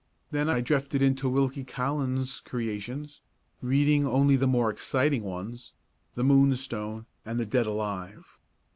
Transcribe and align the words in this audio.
Then 0.31 0.49
I 0.49 0.61
drifted 0.61 1.03
into 1.03 1.29
Wilkie 1.29 1.63
Collins' 1.63 2.39
creations, 2.39 3.21
reading 3.61 4.07
only 4.07 4.35
the 4.35 4.47
more 4.47 4.71
exciting 4.71 5.21
ones 5.21 5.73
"The 6.15 6.23
Moonstone" 6.23 7.05
and 7.23 7.39
"The 7.39 7.45
Dead 7.45 7.67
Alive." 7.67 8.39